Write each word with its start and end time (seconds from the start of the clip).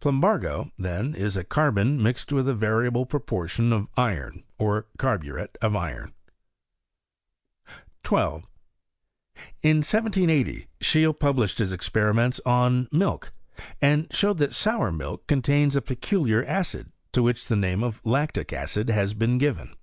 Plumbago, 0.00 0.70
then, 0.78 1.14
is 1.14 1.38
carbon 1.50 2.02
mixed 2.02 2.32
with 2.32 2.48
a 2.48 2.54
variable 2.54 3.04
proportion 3.04 3.74
of 3.74 3.88
iron, 3.94 4.42
or 4.56 4.86
carburet 4.96 5.58
of 5.60 5.76
iron. 5.76 6.14
12. 8.02 8.44
In 9.62 9.76
1780 9.84 10.68
Scheele 10.80 11.12
published 11.12 11.58
his 11.58 11.72
experiments 11.72 12.40
^1 12.46 12.90
milk, 12.90 13.32
and 13.78 14.06
showed 14.10 14.38
that 14.38 14.54
sour 14.54 14.90
milk 14.90 15.26
contains 15.26 15.76
a 15.76 15.82
peculiar 15.82 16.42
acid, 16.46 16.90
to 17.12 17.22
which 17.22 17.46
the 17.48 17.54
name 17.54 17.84
of 17.84 18.00
lactic 18.02 18.54
acid 18.54 18.88
has 18.88 19.12
been 19.12 19.36
given. 19.36 19.74